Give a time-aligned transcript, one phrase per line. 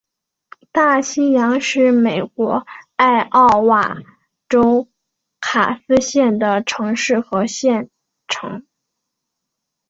[0.71, 2.65] 大西洋是美国
[2.95, 3.97] 艾奥瓦
[4.49, 4.89] 州
[5.39, 7.87] 卡斯县的城市和县
[8.27, 8.65] 城。